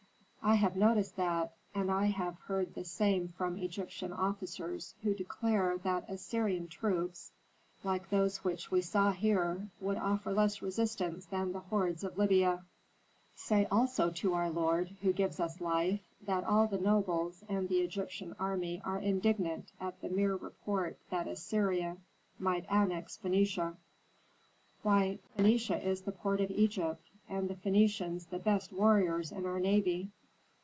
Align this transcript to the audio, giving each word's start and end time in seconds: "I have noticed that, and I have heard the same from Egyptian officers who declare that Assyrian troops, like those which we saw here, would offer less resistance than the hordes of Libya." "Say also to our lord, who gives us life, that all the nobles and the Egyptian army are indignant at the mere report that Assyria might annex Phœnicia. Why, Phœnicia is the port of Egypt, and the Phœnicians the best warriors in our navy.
"I 0.43 0.55
have 0.55 0.75
noticed 0.75 1.17
that, 1.17 1.53
and 1.75 1.91
I 1.91 2.07
have 2.07 2.33
heard 2.39 2.73
the 2.73 2.83
same 2.83 3.27
from 3.37 3.57
Egyptian 3.57 4.11
officers 4.11 4.95
who 5.03 5.13
declare 5.13 5.77
that 5.83 6.09
Assyrian 6.09 6.67
troops, 6.67 7.31
like 7.83 8.09
those 8.09 8.37
which 8.43 8.71
we 8.71 8.81
saw 8.81 9.11
here, 9.11 9.69
would 9.79 9.97
offer 9.97 10.33
less 10.33 10.63
resistance 10.63 11.27
than 11.27 11.51
the 11.53 11.59
hordes 11.59 12.03
of 12.03 12.17
Libya." 12.17 12.65
"Say 13.35 13.67
also 13.67 14.09
to 14.09 14.33
our 14.33 14.49
lord, 14.49 14.89
who 15.03 15.13
gives 15.13 15.39
us 15.39 15.61
life, 15.61 16.01
that 16.25 16.43
all 16.43 16.65
the 16.65 16.79
nobles 16.81 17.43
and 17.47 17.69
the 17.69 17.77
Egyptian 17.81 18.35
army 18.39 18.81
are 18.83 18.97
indignant 18.97 19.71
at 19.79 20.01
the 20.01 20.09
mere 20.09 20.35
report 20.35 20.97
that 21.11 21.27
Assyria 21.27 21.97
might 22.39 22.65
annex 22.67 23.15
Phœnicia. 23.23 23.75
Why, 24.81 25.19
Phœnicia 25.37 25.81
is 25.85 26.01
the 26.01 26.11
port 26.11 26.41
of 26.41 26.49
Egypt, 26.49 27.11
and 27.29 27.47
the 27.47 27.55
Phœnicians 27.55 28.29
the 28.31 28.39
best 28.39 28.73
warriors 28.73 29.31
in 29.31 29.45
our 29.45 29.59
navy. 29.59 30.09